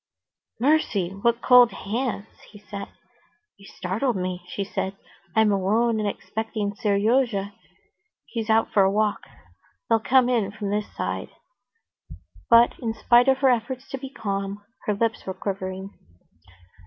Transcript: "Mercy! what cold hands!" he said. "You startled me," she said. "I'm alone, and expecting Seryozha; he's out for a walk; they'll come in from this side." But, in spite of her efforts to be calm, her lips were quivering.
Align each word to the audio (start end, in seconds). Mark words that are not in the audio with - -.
"Mercy! 0.59 1.09
what 1.11 1.43
cold 1.43 1.71
hands!" 1.71 2.39
he 2.49 2.57
said. 2.57 2.87
"You 3.57 3.67
startled 3.67 4.15
me," 4.15 4.43
she 4.49 4.63
said. 4.63 4.97
"I'm 5.35 5.51
alone, 5.51 5.99
and 5.99 6.09
expecting 6.09 6.73
Seryozha; 6.73 7.53
he's 8.25 8.49
out 8.49 8.73
for 8.73 8.81
a 8.81 8.89
walk; 8.89 9.21
they'll 9.89 9.99
come 9.99 10.27
in 10.27 10.49
from 10.53 10.71
this 10.71 10.91
side." 10.95 11.29
But, 12.49 12.79
in 12.79 12.95
spite 12.95 13.27
of 13.27 13.37
her 13.45 13.49
efforts 13.51 13.87
to 13.91 13.99
be 13.99 14.09
calm, 14.09 14.63
her 14.87 14.95
lips 14.95 15.27
were 15.27 15.35
quivering. 15.35 15.91